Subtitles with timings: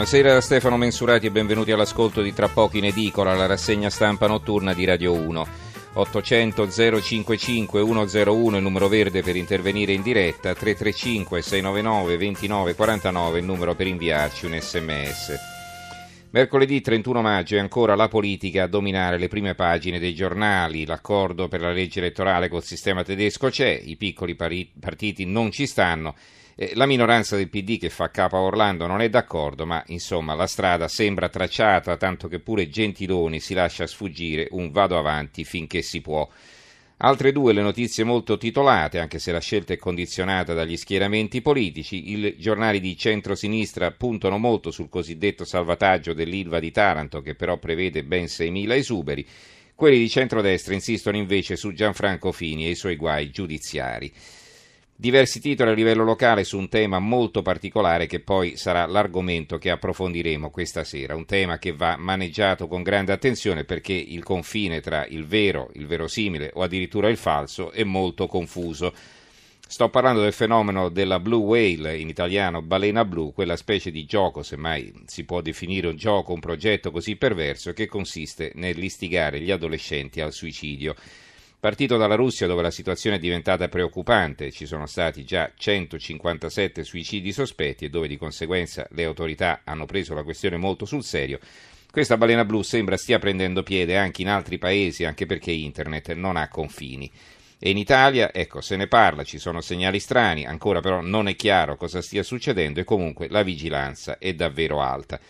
[0.00, 4.26] Buonasera da Stefano Mensurati e benvenuti all'ascolto di Tra poco in edicola, la rassegna stampa
[4.26, 5.46] notturna di Radio 1.
[5.92, 13.74] 800 055 101 il numero verde per intervenire in diretta, 335 699 2949 il numero
[13.74, 15.34] per inviarci un sms.
[16.30, 20.86] Mercoledì 31 maggio è ancora la politica a dominare le prime pagine dei giornali.
[20.86, 26.14] L'accordo per la legge elettorale col sistema tedesco c'è, i piccoli partiti non ci stanno
[26.54, 30.34] eh, la minoranza del PD che fa capo a Orlando non è d'accordo, ma insomma
[30.34, 35.82] la strada sembra tracciata, tanto che pure Gentiloni si lascia sfuggire un vado avanti finché
[35.82, 36.28] si può.
[37.02, 42.10] Altre due le notizie molto titolate, anche se la scelta è condizionata dagli schieramenti politici.
[42.12, 48.04] I giornali di centro-sinistra puntano molto sul cosiddetto salvataggio dell'Ilva di Taranto, che però prevede
[48.04, 49.26] ben 6.000 esuberi.
[49.74, 54.12] Quelli di centrodestra insistono invece su Gianfranco Fini e i suoi guai giudiziari
[55.00, 59.70] diversi titoli a livello locale su un tema molto particolare che poi sarà l'argomento che
[59.70, 65.06] approfondiremo questa sera, un tema che va maneggiato con grande attenzione perché il confine tra
[65.06, 68.92] il vero, il verosimile o addirittura il falso è molto confuso.
[69.66, 74.42] Sto parlando del fenomeno della blue whale, in italiano balena blu, quella specie di gioco,
[74.42, 80.20] semmai si può definire un gioco, un progetto così perverso, che consiste nell'istigare gli adolescenti
[80.20, 80.94] al suicidio.
[81.60, 87.32] Partito dalla Russia dove la situazione è diventata preoccupante, ci sono stati già 157 suicidi
[87.32, 91.38] sospetti e dove di conseguenza le autorità hanno preso la questione molto sul serio,
[91.92, 96.38] questa balena blu sembra stia prendendo piede anche in altri paesi, anche perché internet non
[96.38, 97.12] ha confini.
[97.58, 101.36] E in Italia, ecco, se ne parla, ci sono segnali strani, ancora però non è
[101.36, 105.20] chiaro cosa stia succedendo e comunque la vigilanza è davvero alta.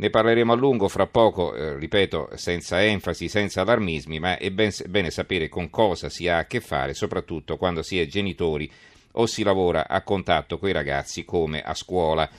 [0.00, 4.70] Ne parleremo a lungo fra poco, eh, ripeto, senza enfasi, senza allarmismi, ma è ben,
[4.86, 8.70] bene sapere con cosa si ha a che fare, soprattutto quando si è genitori
[9.12, 12.30] o si lavora a contatto con i ragazzi come a scuola.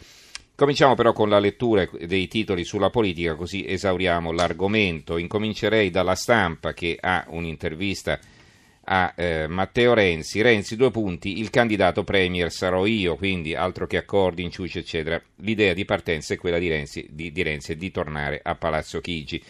[0.56, 5.18] Cominciamo però con la lettura dei titoli sulla politica, così esauriamo l'argomento.
[5.18, 8.18] Incomincerei dalla stampa che ha un'intervista
[8.92, 10.42] a eh, Matteo Renzi.
[10.42, 15.22] Renzi, due punti, il candidato premier sarò io, quindi altro che accordi, inciuci, eccetera.
[15.38, 19.42] L'idea di partenza è quella di Renzi, di, di Renzi di tornare a Palazzo Chigi.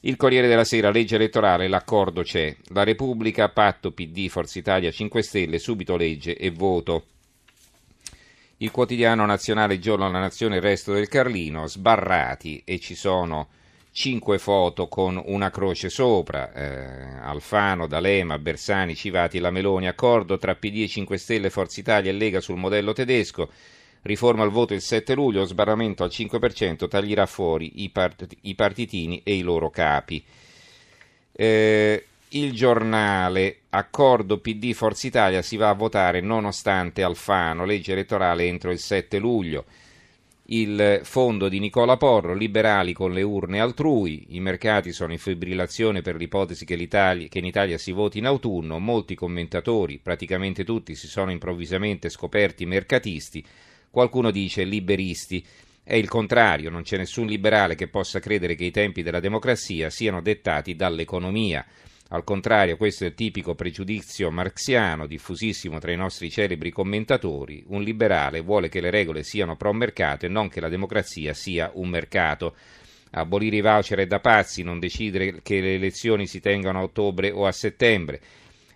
[0.00, 2.54] Il Corriere della Sera, legge elettorale, l'accordo c'è.
[2.68, 7.06] La Repubblica, patto PD, Forza Italia, 5 Stelle, subito legge e voto.
[8.58, 13.48] Il quotidiano nazionale, giorno alla nazione, il resto del Carlino, sbarrati e ci sono
[13.98, 20.54] cinque foto con una croce sopra, eh, Alfano, D'Alema, Bersani, Civati, La Meloni, accordo tra
[20.54, 23.50] PD e 5 Stelle, Forza Italia e Lega sul modello tedesco,
[24.02, 29.20] riforma al voto il 7 luglio, sbarramento al 5%, taglierà fuori i, part- i partitini
[29.24, 30.24] e i loro capi.
[31.32, 38.44] Eh, il giornale, accordo PD Forza Italia, si va a votare nonostante Alfano, legge elettorale
[38.44, 39.64] entro il 7 luglio
[40.50, 46.00] il fondo di Nicola Porro, liberali con le urne altrui, i mercati sono in fibrillazione
[46.00, 51.06] per l'ipotesi che, che, in Italia si voti in autunno, molti commentatori, praticamente tutti, si
[51.06, 53.44] sono improvvisamente scoperti mercatisti,
[53.90, 55.44] qualcuno dice liberisti.
[55.82, 59.90] È il contrario, non c'è nessun liberale che possa credere che i tempi della democrazia
[59.90, 61.64] siano dettati dall'economia.
[62.10, 67.62] Al contrario, questo è il tipico pregiudizio marxiano diffusissimo tra i nostri celebri commentatori.
[67.66, 71.70] Un liberale vuole che le regole siano pro mercato e non che la democrazia sia
[71.74, 72.56] un mercato.
[73.10, 77.30] Abolire i voucher è da pazzi, non decidere che le elezioni si tengano a ottobre
[77.30, 78.20] o a settembre.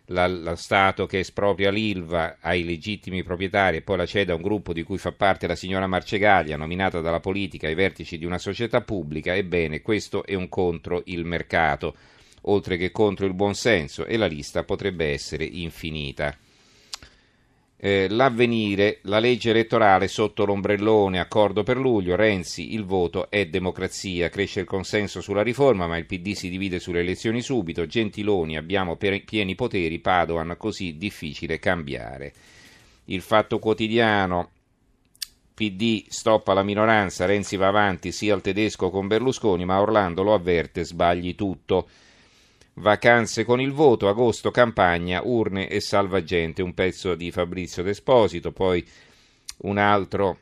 [0.06, 4.42] La, lo Stato che espropria l'ILVA ai legittimi proprietari e poi la cede a un
[4.42, 8.38] gruppo di cui fa parte la signora Marcegaglia, nominata dalla politica ai vertici di una
[8.38, 11.96] società pubblica, ebbene questo è un contro il mercato
[12.42, 16.36] oltre che contro il buonsenso, e la lista potrebbe essere infinita.
[17.84, 24.28] Eh, l'avvenire, la legge elettorale sotto l'ombrellone, accordo per luglio, Renzi, il voto è democrazia,
[24.28, 28.94] cresce il consenso sulla riforma, ma il PD si divide sulle elezioni subito, Gentiloni, abbiamo
[28.96, 32.32] pieni poteri, Padoan, così difficile cambiare.
[33.06, 34.50] Il fatto quotidiano,
[35.54, 40.34] PD stoppa la minoranza, Renzi va avanti sia al tedesco con Berlusconi, ma Orlando lo
[40.34, 41.88] avverte, sbagli tutto.
[42.74, 48.84] Vacanze con il voto, agosto campagna, urne e salvagente, un pezzo di Fabrizio D'Esposito, poi
[49.58, 50.38] un altro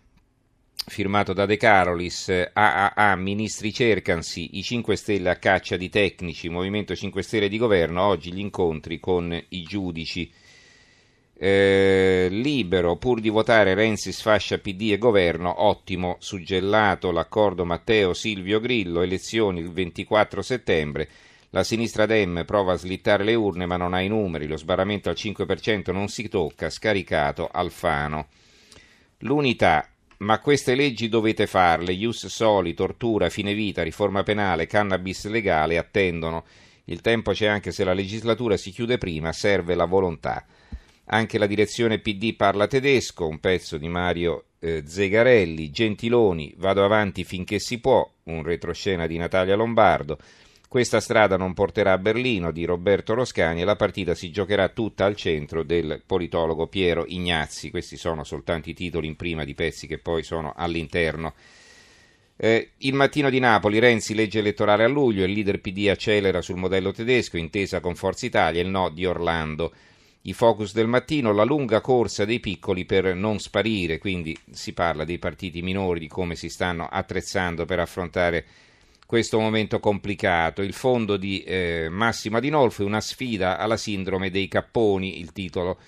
[0.86, 6.94] firmato da De Carolis, AAA, ministri cercansi, i 5 Stelle a caccia di tecnici, Movimento
[6.94, 10.32] 5 Stelle di governo, oggi gli incontri con i giudici.
[11.42, 19.00] Eh, libero, pur di votare Renzi sfascia PD e governo, ottimo, suggellato l'accordo Matteo-Silvio Grillo,
[19.00, 21.08] elezioni il 24 settembre,
[21.50, 25.08] la sinistra Dem prova a slittare le urne ma non ha i numeri, lo sbarramento
[25.08, 28.28] al 5% non si tocca, scaricato Alfano.
[29.18, 29.88] L'unità,
[30.18, 36.44] ma queste leggi dovete farle, ius soli, tortura, fine vita, riforma penale, cannabis legale, attendono.
[36.84, 40.46] Il tempo c'è anche se la legislatura si chiude prima, serve la volontà.
[41.06, 47.24] Anche la direzione PD parla tedesco, un pezzo di Mario eh, Zegarelli, Gentiloni, vado avanti
[47.24, 50.18] finché si può, un retroscena di Natalia Lombardo.
[50.70, 55.04] Questa strada non porterà a Berlino di Roberto Roscani e la partita si giocherà tutta
[55.04, 57.70] al centro del politologo Piero Ignazzi.
[57.70, 61.34] Questi sono soltanto i titoli in prima di pezzi che poi sono all'interno.
[62.36, 66.58] Eh, il mattino di Napoli, Renzi legge elettorale a luglio, il leader PD accelera sul
[66.58, 69.72] modello tedesco, intesa con Forza Italia, il no di Orlando.
[70.22, 75.02] I focus del mattino, la lunga corsa dei piccoli per non sparire, quindi si parla
[75.02, 78.46] dei partiti minori, di come si stanno attrezzando per affrontare
[79.10, 80.62] questo momento complicato.
[80.62, 85.80] Il fondo di eh, Massimo Adinolfo è una sfida alla sindrome dei capponi, il titolo.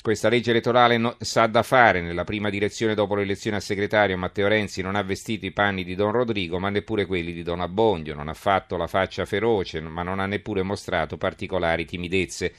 [0.00, 2.00] Questa legge elettorale no, sa da fare.
[2.00, 5.96] Nella prima direzione dopo l'elezione a segretario Matteo Renzi non ha vestito i panni di
[5.96, 8.14] Don Rodrigo, ma neppure quelli di Don Abbondio.
[8.14, 12.54] Non ha fatto la faccia feroce, ma non ha neppure mostrato particolari timidezze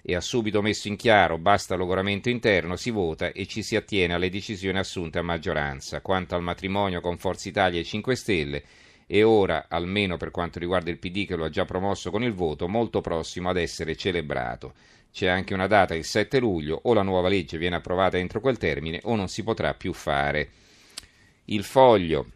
[0.00, 4.14] e ha subito messo in chiaro basta logoramento interno, si vota e ci si attiene
[4.14, 6.00] alle decisioni assunte a maggioranza.
[6.00, 8.62] Quanto al matrimonio con Forza Italia e 5 Stelle,
[9.10, 12.34] e ora, almeno per quanto riguarda il PD che lo ha già promosso con il
[12.34, 14.74] voto, molto prossimo ad essere celebrato.
[15.10, 18.58] C'è anche una data, il 7 luglio, o la nuova legge viene approvata entro quel
[18.58, 20.50] termine o non si potrà più fare.
[21.46, 22.26] Il foglio,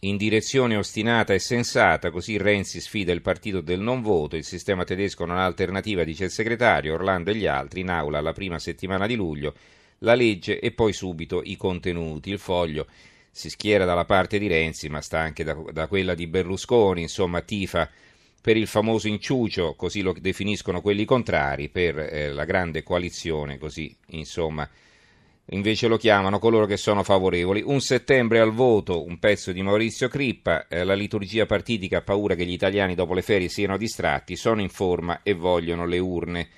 [0.00, 4.84] in direzione ostinata e sensata, così Renzi sfida il partito del non voto, il sistema
[4.84, 8.58] tedesco non ha alternativa, dice il segretario, Orlando e gli altri, in aula la prima
[8.58, 9.54] settimana di luglio,
[9.98, 12.30] la legge e poi subito i contenuti.
[12.30, 12.86] Il foglio
[13.36, 17.42] si schiera dalla parte di Renzi, ma sta anche da, da quella di Berlusconi, insomma
[17.42, 17.86] tifa
[18.40, 23.94] per il famoso inciucio, così lo definiscono quelli contrari, per eh, la grande coalizione, così
[24.12, 24.66] insomma
[25.50, 27.62] invece lo chiamano coloro che sono favorevoli.
[27.62, 32.34] Un settembre al voto, un pezzo di Maurizio Crippa, eh, la liturgia partitica ha paura
[32.36, 36.48] che gli italiani dopo le ferie siano distratti, sono in forma e vogliono le urne.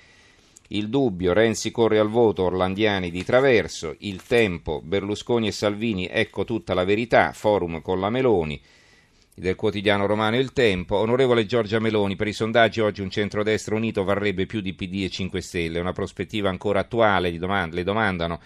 [0.71, 6.45] Il dubbio, Renzi corre al voto, Orlandiani di traverso, il tempo, Berlusconi e Salvini, ecco
[6.45, 8.61] tutta la verità, forum con la Meloni,
[9.33, 14.03] del quotidiano romano Il Tempo, onorevole Giorgia Meloni, per i sondaggi oggi un centrodestra unito
[14.03, 18.39] varrebbe più di PD e 5 Stelle, una prospettiva ancora attuale, le domandano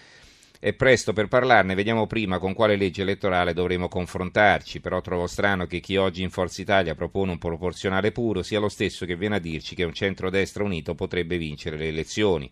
[0.64, 5.66] è presto per parlarne, vediamo prima con quale legge elettorale dovremo confrontarci, però trovo strano
[5.66, 9.36] che chi oggi in Forza Italia propone un proporzionale puro sia lo stesso che viene
[9.36, 12.50] a dirci che un centrodestra unito potrebbe vincere le elezioni.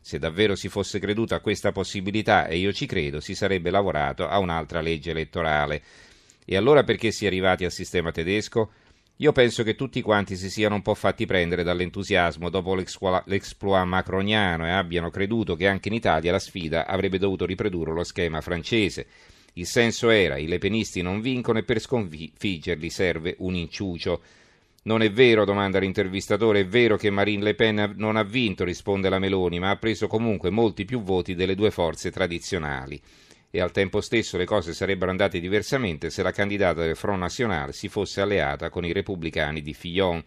[0.00, 4.26] Se davvero si fosse creduto a questa possibilità, e io ci credo, si sarebbe lavorato
[4.26, 5.82] a un'altra legge elettorale.
[6.44, 8.72] E allora perché si è arrivati al sistema tedesco?
[9.22, 14.66] Io penso che tutti quanti si siano un po' fatti prendere dall'entusiasmo dopo l'exploit macroniano
[14.66, 19.06] e abbiano creduto che anche in Italia la sfida avrebbe dovuto riprodurre lo schema francese.
[19.52, 24.22] Il senso era i lepenisti non vincono e per sconfiggerli serve un inciucio.
[24.84, 29.08] Non è vero, domanda l'intervistatore, è vero che Marine Le Pen non ha vinto, risponde
[29.08, 33.00] la Meloni, ma ha preso comunque molti più voti delle due forze tradizionali
[33.54, 37.74] e al tempo stesso le cose sarebbero andate diversamente se la candidata del Front National
[37.74, 40.24] si fosse alleata con i repubblicani di Fillon.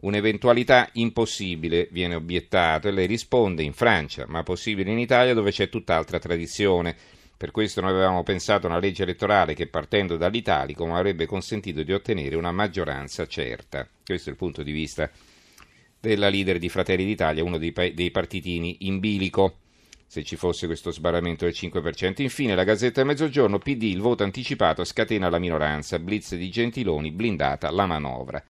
[0.00, 5.68] Un'eventualità impossibile, viene obiettato, e lei risponde in Francia, ma possibile in Italia dove c'è
[5.68, 6.96] tutt'altra tradizione.
[7.36, 11.92] Per questo noi avevamo pensato a una legge elettorale che partendo dall'italico avrebbe consentito di
[11.92, 13.88] ottenere una maggioranza certa.
[14.04, 15.08] Questo è il punto di vista
[16.00, 19.58] della leader di Fratelli d'Italia, uno dei, dei partitini in bilico
[20.06, 22.22] se ci fosse questo sbarramento del 5%.
[22.22, 27.10] Infine, la Gazzetta del Mezzogiorno, PD, il voto anticipato scatena la minoranza, blitz di Gentiloni,
[27.10, 28.42] blindata la manovra.